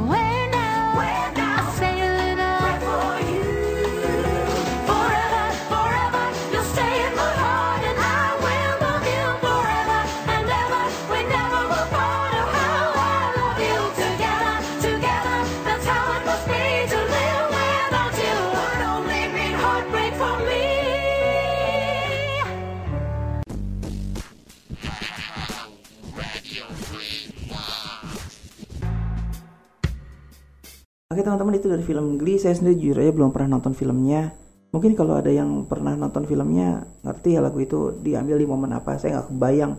teman-teman 31.27 31.59
itu 31.59 31.67
dari 31.67 31.83
film 31.83 32.15
Glee. 32.15 32.39
Saya 32.39 32.55
sendiri 32.55 32.79
jujur 32.79 33.03
aja 33.03 33.11
belum 33.11 33.35
pernah 33.35 33.59
nonton 33.59 33.75
filmnya. 33.75 34.31
Mungkin 34.71 34.95
kalau 34.95 35.19
ada 35.19 35.27
yang 35.27 35.67
pernah 35.67 35.91
nonton 35.99 36.23
filmnya 36.23 36.87
ngerti 37.03 37.35
ya 37.35 37.43
lagu 37.43 37.59
itu 37.59 37.91
diambil 37.99 38.39
di 38.39 38.47
momen 38.47 38.71
apa. 38.71 38.95
Saya 38.95 39.19
nggak 39.19 39.35
kebayang 39.35 39.73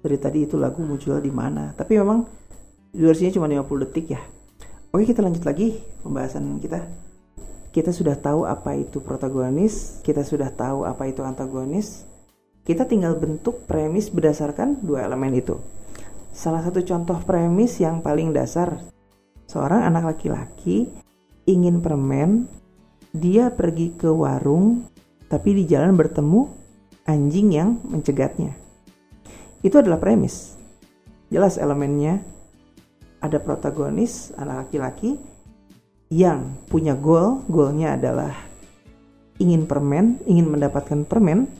dari 0.00 0.16
tadi 0.16 0.38
itu 0.48 0.56
lagu 0.56 0.80
muncul 0.80 1.20
di 1.20 1.28
mana. 1.28 1.76
Tapi 1.76 2.00
memang 2.00 2.24
durasinya 2.96 3.36
cuma 3.36 3.44
50 3.44 3.84
detik 3.84 4.16
ya. 4.16 4.24
Oke 4.88 5.04
kita 5.04 5.20
lanjut 5.20 5.44
lagi 5.44 5.76
pembahasan 6.00 6.56
kita. 6.64 6.80
Kita 7.76 7.92
sudah 7.92 8.16
tahu 8.16 8.48
apa 8.48 8.72
itu 8.72 9.04
protagonis. 9.04 10.00
Kita 10.00 10.24
sudah 10.24 10.48
tahu 10.48 10.88
apa 10.88 11.12
itu 11.12 11.20
antagonis. 11.20 12.08
Kita 12.64 12.88
tinggal 12.88 13.20
bentuk 13.20 13.68
premis 13.68 14.08
berdasarkan 14.08 14.80
dua 14.80 15.04
elemen 15.04 15.36
itu. 15.36 15.60
Salah 16.32 16.64
satu 16.64 16.80
contoh 16.80 17.20
premis 17.20 17.76
yang 17.84 18.00
paling 18.00 18.32
dasar 18.32 18.80
Seorang 19.46 19.86
anak 19.86 20.14
laki-laki 20.14 20.90
ingin 21.46 21.78
permen, 21.78 22.50
dia 23.14 23.54
pergi 23.54 23.94
ke 23.94 24.10
warung, 24.10 24.84
tapi 25.30 25.54
di 25.54 25.64
jalan 25.70 25.94
bertemu 25.94 26.40
anjing 27.06 27.48
yang 27.54 27.78
mencegatnya. 27.86 28.52
Itu 29.62 29.78
adalah 29.78 30.02
premis. 30.02 30.58
Jelas 31.30 31.58
elemennya. 31.58 32.22
Ada 33.22 33.40
protagonis, 33.40 34.30
anak 34.36 34.68
laki-laki, 34.68 35.16
yang 36.12 36.54
punya 36.70 36.94
goal, 36.94 37.42
goalnya 37.50 37.98
adalah 37.98 38.34
ingin 39.42 39.66
permen, 39.66 40.22
ingin 40.28 40.46
mendapatkan 40.46 41.02
permen, 41.08 41.50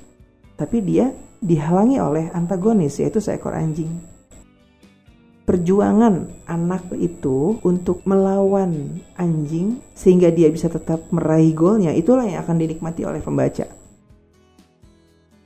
tapi 0.55 0.85
dia 0.85 1.11
dihalangi 1.43 1.99
oleh 1.99 2.31
antagonis 2.31 2.97
yaitu 3.03 3.19
seekor 3.19 3.57
anjing. 3.57 4.16
Perjuangan 5.47 6.27
anak 6.51 6.91
itu 6.99 7.63
untuk 7.63 8.03
melawan 8.03 8.99
anjing 9.15 9.79
sehingga 9.95 10.35
dia 10.35 10.51
bisa 10.51 10.67
tetap 10.67 11.07
meraih 11.15 11.55
goalnya 11.55 11.95
itulah 11.95 12.27
yang 12.27 12.43
akan 12.43 12.59
dinikmati 12.59 13.07
oleh 13.07 13.23
pembaca. 13.23 13.71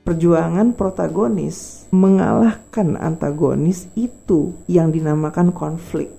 Perjuangan 0.01 0.73
protagonis 0.73 1.85
mengalahkan 1.93 2.97
antagonis 2.97 3.93
itu 3.93 4.57
yang 4.65 4.89
dinamakan 4.89 5.53
konflik. 5.53 6.09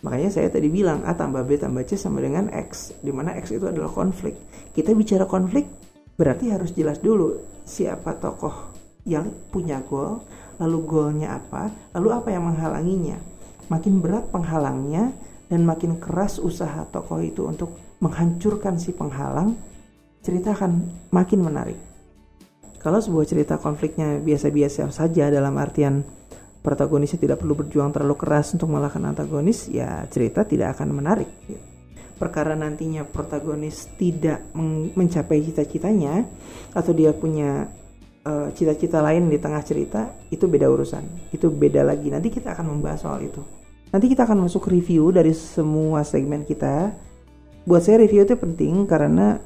Makanya 0.00 0.32
saya 0.32 0.48
tadi 0.48 0.72
bilang 0.72 1.04
A 1.04 1.12
tambah 1.12 1.44
B 1.44 1.60
tambah 1.60 1.84
C 1.84 2.00
sama 2.00 2.24
dengan 2.24 2.48
X, 2.48 2.96
di 3.04 3.12
mana 3.12 3.36
X 3.36 3.52
itu 3.52 3.68
adalah 3.68 3.92
konflik. 3.92 4.32
Kita 4.72 4.96
bicara 4.96 5.28
konflik 5.28 5.68
berarti 6.16 6.48
harus 6.48 6.72
jelas 6.72 7.04
dulu 7.04 7.36
siapa 7.68 8.16
tokoh 8.16 8.72
yang 9.04 9.28
punya 9.52 9.84
goal, 9.84 10.24
lalu 10.58 10.78
goalnya 10.86 11.38
apa, 11.38 11.70
lalu 11.94 12.08
apa 12.14 12.28
yang 12.30 12.44
menghalanginya. 12.46 13.18
Makin 13.72 14.04
berat 14.04 14.28
penghalangnya 14.28 15.12
dan 15.48 15.64
makin 15.64 15.96
keras 15.96 16.36
usaha 16.42 16.84
tokoh 16.88 17.20
itu 17.20 17.48
untuk 17.48 17.72
menghancurkan 18.00 18.76
si 18.76 18.92
penghalang, 18.92 19.56
cerita 20.20 20.52
akan 20.52 20.84
makin 21.12 21.40
menarik. 21.40 21.78
Kalau 22.80 23.00
sebuah 23.00 23.24
cerita 23.24 23.56
konfliknya 23.56 24.20
biasa-biasa 24.20 24.92
saja 24.92 25.32
dalam 25.32 25.56
artian 25.56 26.04
protagonisnya 26.60 27.20
tidak 27.20 27.40
perlu 27.40 27.56
berjuang 27.56 27.92
terlalu 27.92 28.16
keras 28.16 28.52
untuk 28.52 28.72
mengalahkan 28.72 29.04
antagonis, 29.08 29.68
ya 29.72 30.04
cerita 30.12 30.44
tidak 30.44 30.76
akan 30.76 30.92
menarik. 30.92 31.28
Perkara 32.16 32.52
nantinya 32.52 33.04
protagonis 33.04 33.88
tidak 33.96 34.44
mencapai 34.96 35.44
cita-citanya 35.44 36.24
atau 36.72 36.92
dia 36.92 37.12
punya 37.12 37.68
cita-cita 38.56 38.98
uh, 39.00 39.04
lain 39.04 39.28
di 39.28 39.36
tengah 39.36 39.60
cerita 39.60 40.08
itu 40.32 40.48
beda 40.48 40.64
urusan. 40.68 41.28
Itu 41.28 41.52
beda 41.52 41.84
lagi. 41.84 42.08
Nanti 42.08 42.32
kita 42.32 42.56
akan 42.56 42.72
membahas 42.72 43.04
soal 43.04 43.20
itu. 43.20 43.44
Nanti 43.92 44.10
kita 44.10 44.24
akan 44.26 44.48
masuk 44.48 44.66
review 44.72 45.12
dari 45.12 45.36
semua 45.36 46.02
segmen 46.02 46.42
kita. 46.42 46.90
Buat 47.68 47.84
saya 47.84 48.00
review 48.00 48.24
itu 48.24 48.34
penting 48.34 48.88
karena 48.88 49.38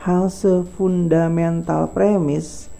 hal 0.00 0.28
sefundamental 0.32 1.92
premis 1.92 2.72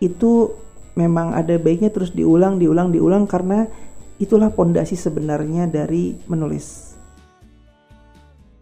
itu 0.00 0.52
memang 0.96 1.32
ada 1.32 1.56
baiknya 1.56 1.88
terus 1.88 2.12
diulang 2.12 2.60
diulang 2.60 2.92
diulang 2.92 3.24
karena 3.24 3.68
itulah 4.16 4.52
pondasi 4.52 4.96
sebenarnya 4.96 5.68
dari 5.68 6.16
menulis. 6.28 6.96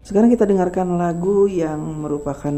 Sekarang 0.05 0.29
kita 0.29 0.45
dengarkan 0.45 1.01
lagu 1.01 1.49
yang 1.49 1.81
merupakan 2.05 2.53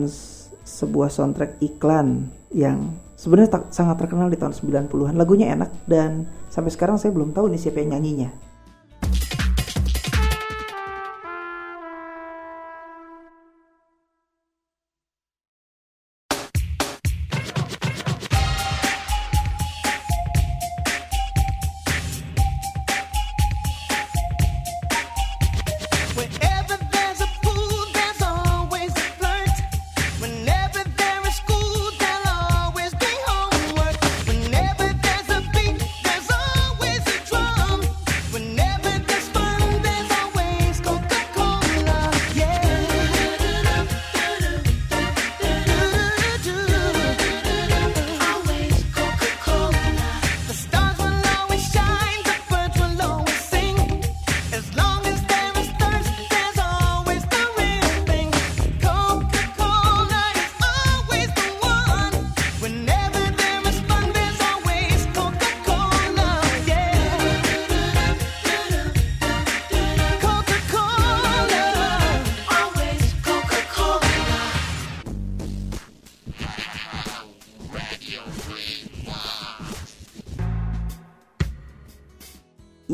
sebuah 0.68 1.08
soundtrack 1.08 1.64
iklan 1.64 2.28
yang 2.52 2.92
sebenarnya 3.16 3.72
sangat 3.72 4.04
terkenal 4.04 4.28
di 4.28 4.36
tahun 4.36 4.52
90-an. 4.52 5.16
Lagunya 5.16 5.56
enak 5.56 5.88
dan 5.88 6.28
sampai 6.52 6.70
sekarang 6.76 7.00
saya 7.00 7.16
belum 7.16 7.32
tahu 7.32 7.48
nih 7.48 7.62
siapa 7.64 7.80
yang 7.80 7.96
nyanyinya. 7.96 8.47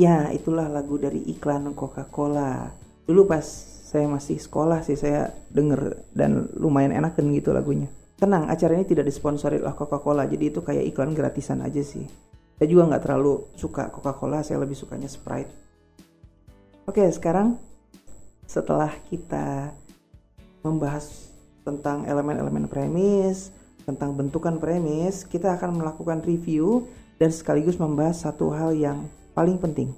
Ya, 0.04 0.28
itulah 0.36 0.68
lagu 0.68 1.00
dari 1.00 1.24
iklan 1.32 1.72
Coca-Cola. 1.72 2.76
Dulu 3.08 3.24
pas 3.24 3.48
saya 3.88 4.04
masih 4.12 4.36
sekolah 4.36 4.84
sih 4.84 5.00
saya 5.00 5.32
denger 5.48 6.12
dan 6.12 6.52
lumayan 6.60 6.92
enak 6.92 7.16
kan 7.16 7.32
gitu 7.32 7.56
lagunya. 7.56 7.88
Tenang, 8.20 8.52
acara 8.52 8.76
ini 8.76 8.84
tidak 8.84 9.08
disponsori 9.08 9.64
oleh 9.64 9.72
Coca-Cola, 9.72 10.28
jadi 10.28 10.52
itu 10.52 10.60
kayak 10.60 10.92
iklan 10.92 11.16
gratisan 11.16 11.64
aja 11.64 11.80
sih. 11.80 12.04
Saya 12.60 12.68
juga 12.68 12.92
nggak 12.92 13.04
terlalu 13.08 13.48
suka 13.56 13.88
Coca-Cola, 13.96 14.44
saya 14.44 14.60
lebih 14.60 14.76
sukanya 14.76 15.08
Sprite. 15.08 15.56
Oke, 16.84 17.08
sekarang 17.08 17.56
setelah 18.44 18.92
kita 19.08 19.72
membahas 20.68 21.32
tentang 21.64 22.04
elemen-elemen 22.04 22.68
premis, 22.68 23.56
tentang 23.88 24.12
bentukan 24.20 24.60
premis, 24.60 25.24
kita 25.24 25.56
akan 25.56 25.80
melakukan 25.80 26.20
review 26.28 26.92
dan 27.24 27.32
sekaligus 27.32 27.80
membahas 27.80 28.28
satu 28.28 28.52
hal 28.52 28.76
yang 28.76 29.08
paling 29.34 29.58
penting. 29.58 29.90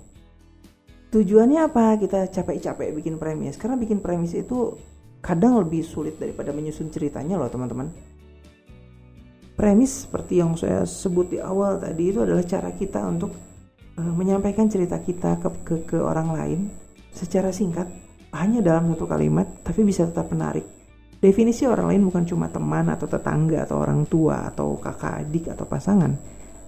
Tujuannya 1.15 1.63
apa 1.63 1.95
kita 1.95 2.27
capek-capek 2.27 2.91
bikin 2.91 3.15
premis? 3.15 3.55
Karena 3.55 3.79
bikin 3.79 4.03
premis 4.03 4.35
itu 4.35 4.75
kadang 5.23 5.63
lebih 5.63 5.79
sulit 5.85 6.19
daripada 6.19 6.51
menyusun 6.51 6.91
ceritanya 6.91 7.39
loh 7.39 7.47
teman-teman. 7.47 7.87
Premis 9.55 10.03
seperti 10.03 10.43
yang 10.43 10.59
saya 10.59 10.83
sebut 10.83 11.31
di 11.31 11.39
awal 11.39 11.79
tadi 11.79 12.11
itu 12.11 12.19
adalah 12.19 12.43
cara 12.43 12.75
kita 12.75 12.99
untuk 13.07 13.31
uh, 13.95 14.11
menyampaikan 14.11 14.67
cerita 14.67 14.99
kita 14.99 15.39
ke, 15.39 15.47
ke 15.63 15.75
ke 15.87 15.97
orang 16.03 16.35
lain 16.35 16.59
secara 17.15 17.55
singkat 17.55 17.87
hanya 18.35 18.59
dalam 18.59 18.91
satu 18.91 19.07
kalimat 19.07 19.47
tapi 19.63 19.87
bisa 19.87 20.03
tetap 20.03 20.27
menarik. 20.35 20.67
Definisi 21.15 21.63
orang 21.63 21.95
lain 21.95 22.11
bukan 22.11 22.27
cuma 22.27 22.51
teman 22.51 22.91
atau 22.91 23.07
tetangga 23.07 23.63
atau 23.63 23.79
orang 23.79 24.03
tua 24.03 24.51
atau 24.51 24.75
kakak 24.75 25.23
adik 25.23 25.55
atau 25.55 25.63
pasangan. 25.63 26.11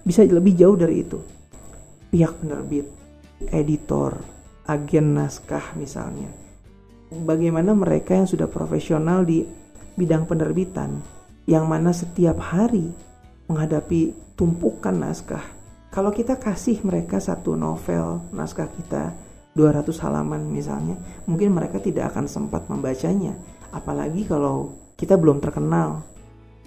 Bisa 0.00 0.24
lebih 0.24 0.56
jauh 0.56 0.72
dari 0.72 1.04
itu 1.04 1.20
pihak 2.08 2.40
penerbit, 2.40 2.88
editor, 3.52 4.18
agen 4.68 5.16
naskah 5.16 5.74
misalnya. 5.74 6.28
Bagaimana 7.08 7.72
mereka 7.72 8.12
yang 8.12 8.28
sudah 8.28 8.48
profesional 8.48 9.24
di 9.24 9.44
bidang 9.96 10.28
penerbitan 10.28 11.00
yang 11.48 11.64
mana 11.64 11.90
setiap 11.96 12.36
hari 12.38 12.92
menghadapi 13.48 14.12
tumpukan 14.36 14.92
naskah. 14.92 15.42
Kalau 15.88 16.12
kita 16.12 16.36
kasih 16.36 16.84
mereka 16.84 17.16
satu 17.16 17.56
novel 17.56 18.20
naskah 18.30 18.68
kita 18.68 19.16
200 19.56 19.88
halaman 20.04 20.44
misalnya, 20.52 21.00
mungkin 21.24 21.56
mereka 21.56 21.80
tidak 21.80 22.12
akan 22.12 22.28
sempat 22.28 22.68
membacanya. 22.68 23.34
Apalagi 23.72 24.28
kalau 24.28 24.76
kita 24.94 25.18
belum 25.18 25.42
terkenal. 25.42 26.04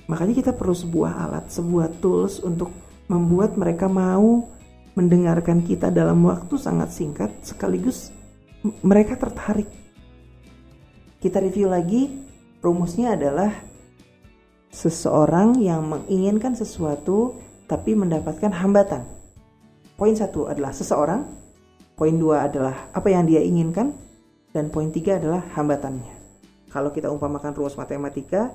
Makanya 0.09 0.33
kita 0.35 0.51
perlu 0.51 0.75
sebuah 0.75 1.11
alat, 1.23 1.45
sebuah 1.53 2.01
tools 2.03 2.43
untuk 2.43 2.73
membuat 3.07 3.55
mereka 3.55 3.87
mau 3.87 4.50
mendengarkan 4.93 5.63
kita 5.63 5.87
dalam 5.87 6.23
waktu 6.27 6.55
sangat 6.59 6.91
singkat 6.91 7.31
sekaligus 7.41 8.11
mereka 8.85 9.17
tertarik. 9.17 9.69
Kita 11.21 11.37
review 11.37 11.69
lagi, 11.69 12.09
rumusnya 12.61 13.13
adalah 13.13 13.53
seseorang 14.71 15.59
yang 15.61 15.85
menginginkan 15.85 16.57
sesuatu 16.57 17.37
tapi 17.69 17.93
mendapatkan 17.93 18.49
hambatan. 18.49 19.05
Poin 19.95 20.17
satu 20.17 20.49
adalah 20.49 20.73
seseorang, 20.73 21.23
poin 21.93 22.17
dua 22.17 22.49
adalah 22.49 22.89
apa 22.89 23.07
yang 23.13 23.29
dia 23.29 23.41
inginkan, 23.41 23.93
dan 24.49 24.73
poin 24.73 24.89
tiga 24.89 25.21
adalah 25.21 25.45
hambatannya. 25.53 26.17
Kalau 26.73 26.89
kita 26.89 27.11
umpamakan 27.11 27.53
rumus 27.53 27.77
matematika, 27.77 28.49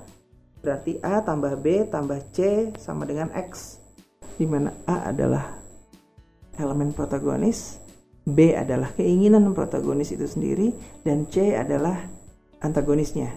berarti 0.58 0.98
A 1.04 1.22
tambah 1.22 1.54
B 1.54 1.86
tambah 1.86 2.18
C 2.34 2.70
sama 2.80 3.06
dengan 3.06 3.30
X, 3.30 3.78
di 4.34 4.44
mana 4.48 4.74
A 4.90 5.14
adalah 5.14 5.65
elemen 6.56 6.92
protagonis, 6.92 7.80
B 8.26 8.52
adalah 8.52 8.90
keinginan 8.98 9.54
protagonis 9.54 10.10
itu 10.10 10.26
sendiri, 10.26 10.74
dan 11.06 11.30
C 11.30 11.54
adalah 11.54 12.10
antagonisnya. 12.58 13.30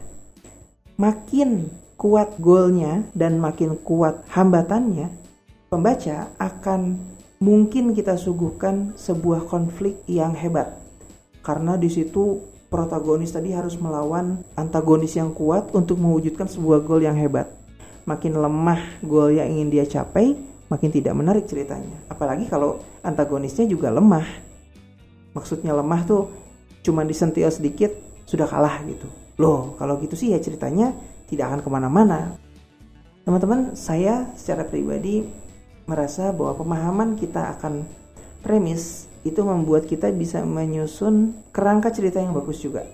Makin 0.98 1.70
kuat 2.00 2.40
goalnya 2.42 3.06
dan 3.14 3.38
makin 3.38 3.78
kuat 3.80 4.26
hambatannya, 4.34 5.12
pembaca 5.70 6.32
akan 6.42 6.98
mungkin 7.40 7.96
kita 7.96 8.20
suguhkan 8.20 8.98
sebuah 8.98 9.48
konflik 9.48 10.00
yang 10.10 10.36
hebat. 10.36 10.76
Karena 11.40 11.80
di 11.80 11.88
situ 11.88 12.44
protagonis 12.68 13.32
tadi 13.32 13.56
harus 13.56 13.80
melawan 13.80 14.44
antagonis 14.60 15.16
yang 15.16 15.32
kuat 15.32 15.72
untuk 15.72 15.98
mewujudkan 15.98 16.50
sebuah 16.50 16.84
gol 16.84 17.04
yang 17.04 17.16
hebat. 17.16 17.52
Makin 18.04 18.42
lemah 18.42 18.82
gol 19.06 19.38
yang 19.38 19.48
ingin 19.48 19.70
dia 19.70 19.86
capai, 19.86 20.34
makin 20.70 20.90
tidak 20.94 21.18
menarik 21.18 21.50
ceritanya. 21.50 21.98
Apalagi 22.08 22.46
kalau 22.46 22.80
antagonisnya 23.02 23.66
juga 23.66 23.90
lemah. 23.90 24.26
Maksudnya 25.34 25.74
lemah 25.74 26.02
tuh 26.06 26.30
cuma 26.86 27.04
disentil 27.04 27.50
sedikit 27.50 27.92
sudah 28.30 28.46
kalah 28.46 28.82
gitu. 28.86 29.10
Loh, 29.42 29.76
kalau 29.82 29.98
gitu 30.00 30.14
sih 30.14 30.32
ya 30.32 30.40
ceritanya 30.40 30.94
tidak 31.26 31.50
akan 31.54 31.60
ke 31.66 31.70
mana-mana. 31.70 32.20
Teman-teman, 33.26 33.74
saya 33.78 34.30
secara 34.34 34.66
pribadi 34.66 35.26
merasa 35.90 36.30
bahwa 36.30 36.58
pemahaman 36.62 37.18
kita 37.18 37.58
akan 37.58 37.86
premis 38.46 39.10
itu 39.26 39.42
membuat 39.44 39.90
kita 39.90 40.14
bisa 40.14 40.46
menyusun 40.46 41.36
kerangka 41.52 41.92
cerita 41.92 42.22
yang 42.22 42.32
bagus 42.32 42.62
juga. 42.64 42.88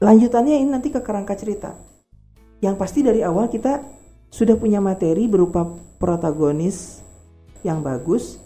Lanjutannya 0.00 0.60
ini 0.60 0.68
nanti 0.70 0.88
ke 0.92 1.00
kerangka 1.00 1.36
cerita. 1.36 1.72
Yang 2.60 2.74
pasti 2.80 3.00
dari 3.04 3.20
awal 3.20 3.52
kita 3.52 3.95
sudah 4.36 4.52
punya 4.60 4.84
materi 4.84 5.24
berupa 5.24 5.64
protagonis 5.96 7.00
yang 7.64 7.80
bagus, 7.80 8.36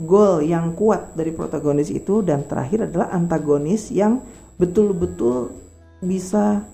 goal 0.00 0.40
yang 0.40 0.72
kuat 0.72 1.12
dari 1.12 1.36
protagonis 1.36 1.92
itu 1.92 2.24
dan 2.24 2.48
terakhir 2.48 2.88
adalah 2.88 3.12
antagonis 3.12 3.92
yang 3.92 4.24
betul-betul 4.56 5.52
bisa 6.00 6.64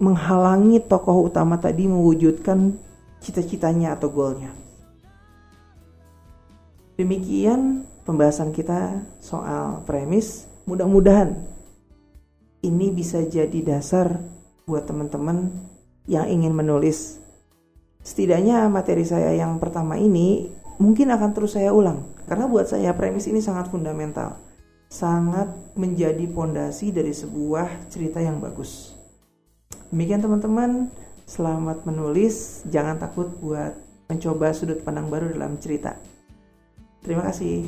menghalangi 0.00 0.80
tokoh 0.80 1.28
utama 1.28 1.60
tadi 1.60 1.86
mewujudkan 1.86 2.72
cita-citanya 3.20 4.00
atau 4.00 4.08
goalnya. 4.08 4.50
Demikian 6.96 7.84
pembahasan 8.08 8.56
kita 8.56 8.96
soal 9.20 9.84
premis. 9.84 10.48
Mudah-mudahan 10.64 11.36
ini 12.64 12.88
bisa 12.90 13.20
jadi 13.22 13.60
dasar 13.60 14.18
buat 14.64 14.88
teman-teman 14.88 15.52
yang 16.10 16.26
ingin 16.26 16.56
menulis. 16.56 17.21
Setidaknya 18.02 18.66
materi 18.66 19.06
saya 19.06 19.30
yang 19.32 19.62
pertama 19.62 19.94
ini 19.94 20.50
mungkin 20.82 21.14
akan 21.14 21.30
terus 21.30 21.54
saya 21.54 21.70
ulang 21.70 22.02
karena 22.26 22.50
buat 22.50 22.66
saya 22.66 22.90
premis 22.98 23.30
ini 23.30 23.38
sangat 23.38 23.70
fundamental 23.70 24.42
sangat 24.92 25.48
menjadi 25.72 26.28
pondasi 26.28 26.92
dari 26.92 27.16
sebuah 27.16 27.88
cerita 27.88 28.20
yang 28.20 28.44
bagus. 28.44 28.92
Demikian 29.88 30.20
teman-teman, 30.20 30.92
selamat 31.24 31.88
menulis, 31.88 32.60
jangan 32.68 33.00
takut 33.00 33.32
buat 33.40 33.72
mencoba 34.12 34.52
sudut 34.52 34.84
pandang 34.84 35.08
baru 35.08 35.32
dalam 35.32 35.56
cerita. 35.56 35.96
Terima 37.00 37.24
kasih. 37.24 37.64